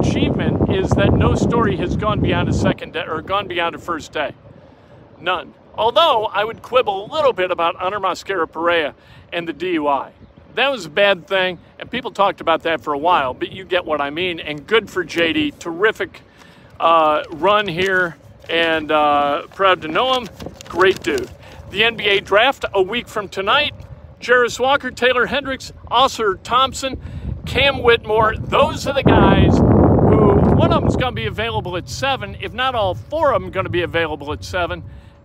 achievement 0.00 0.70
is 0.70 0.90
that 0.90 1.12
no 1.12 1.34
story 1.34 1.76
has 1.76 1.96
gone 1.96 2.20
beyond 2.20 2.48
a 2.48 2.52
second 2.52 2.92
day 2.92 3.04
or 3.06 3.22
gone 3.22 3.48
beyond 3.48 3.74
a 3.74 3.78
first 3.78 4.12
day. 4.12 4.32
None. 5.20 5.54
Although 5.74 6.26
I 6.26 6.44
would 6.44 6.62
quibble 6.62 7.06
a 7.06 7.08
little 7.12 7.32
bit 7.32 7.50
about 7.50 7.76
Hanner 7.76 8.00
Mosquera 8.00 8.50
Perea 8.50 8.94
and 9.32 9.46
the 9.46 9.52
DUI. 9.52 10.10
That 10.54 10.70
was 10.70 10.86
a 10.86 10.90
bad 10.90 11.26
thing, 11.28 11.58
and 11.78 11.88
people 11.88 12.10
talked 12.10 12.40
about 12.40 12.64
that 12.64 12.80
for 12.80 12.92
a 12.92 12.98
while, 12.98 13.32
but 13.32 13.52
you 13.52 13.64
get 13.64 13.84
what 13.84 14.00
I 14.00 14.10
mean. 14.10 14.40
And 14.40 14.66
good 14.66 14.90
for 14.90 15.04
JD. 15.04 15.58
Terrific 15.58 16.22
uh, 16.80 17.22
run 17.30 17.68
here, 17.68 18.16
and 18.50 18.90
uh, 18.90 19.46
proud 19.48 19.82
to 19.82 19.88
know 19.88 20.14
him. 20.14 20.28
Great 20.68 21.00
dude. 21.02 21.30
The 21.70 21.82
NBA 21.82 22.24
draft 22.24 22.64
a 22.72 22.82
week 22.82 23.06
from 23.06 23.28
tonight. 23.28 23.74
Jarace 24.20 24.58
Walker, 24.58 24.90
Taylor 24.90 25.26
Hendricks, 25.26 25.72
Ausar 25.90 26.42
Thompson, 26.42 27.00
Cam 27.46 27.82
Whitmore. 27.82 28.36
Those 28.36 28.86
are 28.86 28.94
the 28.94 29.04
guys 29.04 29.60
one 30.58 30.72
of 30.72 30.82
them's 30.82 30.96
going 30.96 31.14
to 31.14 31.20
be 31.20 31.26
available 31.26 31.76
at 31.76 31.88
7, 31.88 32.36
if 32.40 32.52
not 32.52 32.74
all 32.74 32.92
four 32.92 33.32
of 33.32 33.40
them 33.40 33.52
going 33.52 33.66
to 33.66 33.70
be 33.70 33.82
available 33.82 34.32
at 34.32 34.42
7. 34.42 34.82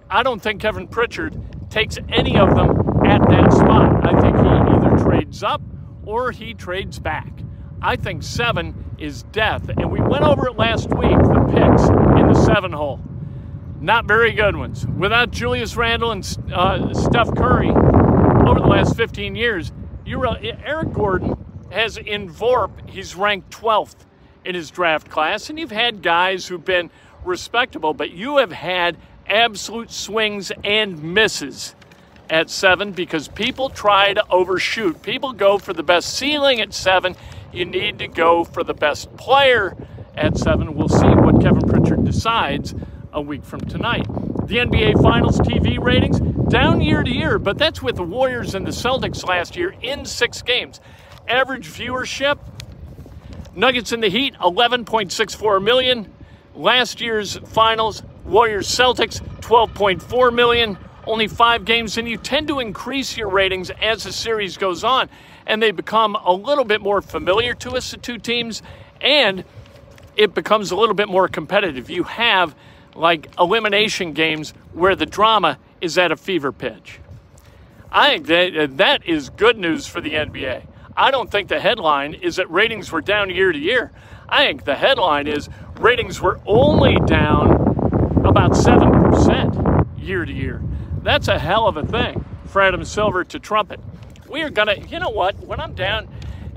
I 0.07 0.21
don't 0.21 0.39
think 0.39 0.61
Kevin 0.61 0.87
Pritchard 0.87 1.41
takes 1.71 1.97
any 2.09 2.37
of 2.37 2.53
them 2.53 2.69
at 3.03 3.19
that 3.29 3.51
spot. 3.51 4.05
I 4.05 4.21
think 4.21 4.37
he 4.37 4.43
either 4.45 5.03
trades 5.03 5.41
up 5.41 5.63
or 6.05 6.29
he 6.29 6.53
trades 6.53 6.99
back. 6.99 7.33
I 7.81 7.95
think 7.95 8.21
seven 8.21 8.95
is 8.99 9.23
death. 9.23 9.69
And 9.69 9.91
we 9.91 9.99
went 10.01 10.23
over 10.23 10.47
it 10.47 10.55
last 10.55 10.89
week, 10.89 11.17
the 11.17 11.43
picks 11.47 11.89
in 12.19 12.27
the 12.27 12.39
seven 12.45 12.71
hole. 12.71 13.01
Not 13.81 14.05
very 14.05 14.33
good 14.33 14.55
ones. 14.55 14.85
Without 14.85 15.31
Julius 15.31 15.75
Randle 15.75 16.11
and 16.11 16.37
uh, 16.53 16.93
Steph 16.93 17.33
Curry 17.35 17.69
over 17.69 18.59
the 18.59 18.67
last 18.67 18.95
15 18.95 19.35
years, 19.35 19.71
uh, 20.07 20.35
Eric 20.63 20.93
Gordon 20.93 21.43
has 21.71 21.97
in 21.97 22.29
VORP, 22.29 22.87
he's 22.87 23.15
ranked 23.15 23.49
12th 23.49 24.05
in 24.45 24.55
his 24.55 24.71
draft 24.71 25.09
class. 25.09 25.49
And 25.49 25.59
you've 25.59 25.71
had 25.71 26.01
guys 26.01 26.47
who've 26.47 26.63
been 26.63 26.89
respectable, 27.23 27.93
but 27.93 28.11
you 28.11 28.37
have 28.37 28.51
had 28.51 28.97
absolute 29.27 29.91
swings 29.91 30.51
and 30.63 31.01
misses 31.13 31.75
at 32.29 32.49
seven 32.49 32.91
because 32.91 33.27
people 33.27 33.69
try 33.69 34.13
to 34.13 34.23
overshoot. 34.29 35.01
People 35.01 35.33
go 35.33 35.57
for 35.57 35.73
the 35.73 35.83
best 35.83 36.15
ceiling 36.17 36.59
at 36.59 36.73
seven. 36.73 37.15
You 37.51 37.65
need 37.65 37.99
to 37.99 38.07
go 38.07 38.43
for 38.43 38.63
the 38.63 38.73
best 38.73 39.15
player 39.17 39.75
at 40.15 40.37
seven. 40.37 40.75
We'll 40.75 40.89
see 40.89 41.07
what 41.07 41.41
Kevin 41.41 41.67
Pritchard 41.67 42.05
decides 42.05 42.73
a 43.11 43.21
week 43.21 43.43
from 43.43 43.61
tonight. 43.61 44.05
The 44.47 44.57
NBA 44.57 45.01
Finals 45.01 45.39
TV 45.39 45.79
ratings 45.79 46.19
down 46.49 46.81
year 46.81 47.03
to 47.03 47.11
year, 47.11 47.39
but 47.39 47.57
that's 47.57 47.81
with 47.81 47.95
the 47.95 48.03
Warriors 48.03 48.55
and 48.55 48.65
the 48.65 48.71
Celtics 48.71 49.25
last 49.25 49.55
year 49.55 49.75
in 49.81 50.05
six 50.05 50.41
games. 50.41 50.81
Average 51.27 51.67
viewership 51.67 52.39
Nuggets 53.55 53.91
in 53.91 53.99
the 54.01 54.09
Heat 54.09 54.33
11.64 54.35 55.63
million. 55.63 56.11
Last 56.55 57.01
year's 57.01 57.37
finals 57.37 58.01
Warriors 58.25 58.67
Celtics 58.67 59.21
12.4 59.41 60.33
million. 60.33 60.77
Only 61.05 61.27
five 61.27 61.65
games, 61.65 61.97
and 61.97 62.07
you 62.07 62.17
tend 62.17 62.47
to 62.47 62.59
increase 62.59 63.17
your 63.17 63.29
ratings 63.29 63.69
as 63.69 64.05
the 64.05 64.13
series 64.13 64.57
goes 64.57 64.83
on, 64.83 65.09
and 65.45 65.61
they 65.61 65.71
become 65.71 66.15
a 66.15 66.31
little 66.31 66.63
bit 66.63 66.81
more 66.81 67.01
familiar 67.01 67.53
to 67.55 67.71
us, 67.71 67.91
the 67.91 67.97
two 67.97 68.17
teams, 68.17 68.63
and 69.01 69.43
it 70.15 70.33
becomes 70.33 70.71
a 70.71 70.75
little 70.75 70.95
bit 70.95 71.09
more 71.09 71.27
competitive. 71.27 71.89
You 71.89 72.03
have 72.03 72.55
like 72.95 73.27
elimination 73.37 74.13
games 74.13 74.53
where 74.71 74.95
the 74.95 75.05
drama 75.05 75.59
is 75.81 75.97
at 75.97 76.11
a 76.11 76.15
fever 76.15 76.51
pitch. 76.51 76.99
I 77.91 78.17
think 78.17 78.27
that 78.27 78.77
that 78.77 79.05
is 79.05 79.29
good 79.29 79.57
news 79.57 79.85
for 79.85 79.99
the 80.01 80.11
NBA. 80.11 80.63
I 80.95 81.11
don't 81.11 81.31
think 81.31 81.49
the 81.49 81.59
headline 81.59 82.13
is 82.13 82.35
that 82.35 82.49
ratings 82.51 82.91
were 82.91 83.01
down 83.01 83.29
year 83.29 83.51
to 83.51 83.57
year. 83.57 83.91
I 84.29 84.45
think 84.45 84.65
the 84.65 84.75
headline 84.75 85.27
is 85.27 85.49
ratings 85.79 86.21
were 86.21 86.39
only 86.45 86.97
down 87.05 87.51
about 88.25 88.51
7% 88.51 89.87
year 89.97 90.25
to 90.25 90.31
year. 90.31 90.61
That's 91.01 91.27
a 91.27 91.39
hell 91.39 91.67
of 91.67 91.77
a 91.77 91.85
thing 91.85 92.23
for 92.45 92.61
Adam 92.61 92.85
Silver 92.85 93.23
to 93.25 93.39
trumpet. 93.39 93.79
We 94.29 94.41
are 94.41 94.49
going 94.49 94.67
to, 94.67 94.87
you 94.87 94.99
know 94.99 95.09
what, 95.09 95.37
when 95.39 95.59
I'm 95.59 95.73
down 95.73 96.07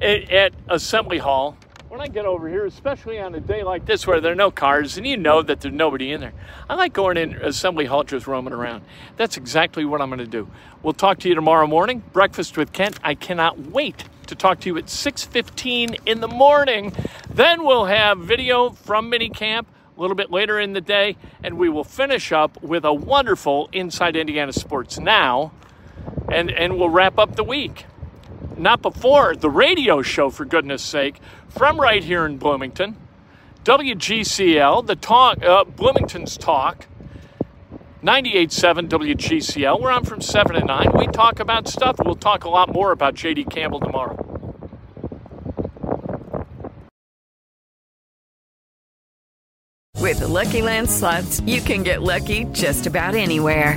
at, 0.01 0.31
at 0.31 0.53
Assembly 0.69 1.19
Hall, 1.19 1.57
when 1.89 2.01
I 2.01 2.09
get 2.09 2.27
over 2.27 2.49
here, 2.49 2.67
especially 2.67 3.19
on 3.19 3.35
a 3.35 3.41
day 3.41 3.63
like 3.63 3.87
this 3.87 4.07
where 4.07 4.21
there 4.21 4.33
are 4.33 4.37
no 4.37 4.51
cars 4.51 4.99
and 4.99 5.07
you 5.07 5.17
know 5.17 5.41
that 5.41 5.61
there's 5.61 5.75
nobody 5.75 6.13
in 6.13 6.21
there, 6.21 6.33
I 6.69 6.75
like 6.75 6.93
going 6.93 7.17
in 7.17 7.35
Assembly 7.37 7.87
Hall 7.87 8.05
just 8.05 8.27
roaming 8.27 8.53
around. 8.53 8.85
That's 9.17 9.37
exactly 9.37 9.85
what 9.85 10.03
I'm 10.03 10.11
going 10.11 10.19
to 10.19 10.27
do. 10.27 10.49
We'll 10.83 10.93
talk 10.93 11.21
to 11.21 11.29
you 11.29 11.35
tomorrow 11.35 11.67
morning. 11.67 12.03
Breakfast 12.13 12.57
with 12.57 12.73
Kent. 12.73 12.99
I 13.03 13.15
cannot 13.15 13.59
wait 13.59 14.05
to 14.27 14.35
talk 14.35 14.61
to 14.61 14.69
you 14.69 14.77
at 14.79 14.89
6:15 14.89 15.97
in 16.07 16.21
the 16.21 16.29
morning. 16.29 16.93
Then 17.29 17.65
we'll 17.65 17.87
have 17.87 18.19
video 18.19 18.71
from 18.71 19.11
minicamp 19.11 19.67
a 19.97 20.01
little 20.01 20.17
bit 20.17 20.31
later 20.31 20.61
in 20.61 20.73
the 20.73 20.81
day, 20.81 21.17
and 21.43 21.57
we 21.57 21.69
will 21.69 21.85
finish 21.85 22.33
up 22.33 22.63
with 22.63 22.85
a 22.85 22.93
wonderful 22.93 23.69
Inside 23.73 24.17
Indiana 24.17 24.53
Sports 24.53 24.99
Now, 24.99 25.53
and, 26.31 26.51
and 26.51 26.79
we'll 26.79 26.91
wrap 26.91 27.19
up 27.19 27.37
the 27.37 27.45
week. 27.45 27.87
Not 28.57 28.83
before 28.83 29.35
the 29.35 29.51
radio 29.51 30.03
show, 30.03 30.31
for 30.31 30.45
goodness 30.45 30.83
sake, 30.83 31.21
from 31.49 31.81
right 31.81 32.05
here 32.05 32.27
in 32.27 32.39
Bloomington. 32.39 32.97
WGCL, 33.65 34.87
the 34.87 34.97
talk, 34.97 35.43
uh, 35.43 35.65
Bloomington's 35.65 36.37
Talk, 36.37 36.87
98.7 38.07 38.89
WGCL, 38.89 39.81
where 39.81 39.91
I'm 39.91 40.05
from 40.05 40.21
7 40.21 40.55
to 40.55 40.65
9. 40.65 40.91
We 40.97 41.09
talk 41.09 41.41
about 41.41 41.67
stuff. 41.67 41.97
We'll 41.99 42.15
talk 42.15 42.45
a 42.45 42.49
lot 42.49 42.73
more 42.73 42.93
about 42.93 43.17
JD 43.17 43.51
Campbell 43.51 43.81
tomorrow. 43.81 44.17
With 49.99 50.21
the 50.21 50.29
Lucky 50.29 50.63
Land 50.63 50.89
slots, 50.89 51.41
you 51.41 51.61
can 51.61 51.83
get 51.83 52.01
lucky 52.01 52.45
just 52.53 52.87
about 52.87 53.17
anywhere. 53.17 53.77